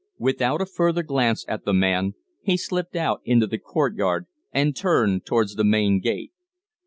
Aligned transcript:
Without 0.17 0.61
a 0.61 0.65
further 0.65 1.03
glance 1.03 1.45
at 1.47 1.63
the 1.63 1.75
man, 1.75 2.15
he 2.41 2.57
slipped 2.57 2.95
out 2.95 3.21
into 3.23 3.45
the 3.45 3.59
court 3.59 3.93
yard 3.95 4.25
and 4.51 4.75
turned 4.75 5.27
towards 5.27 5.53
the 5.53 5.63
main 5.63 5.99
gate. 5.99 6.31